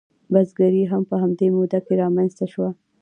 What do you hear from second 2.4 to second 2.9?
شوه.